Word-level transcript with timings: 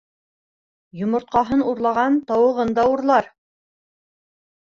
Йомортҡаһын 1.01 1.61
урлаған 1.73 2.17
тауығын 2.31 2.73
да 2.79 2.87
урлар. 2.95 3.29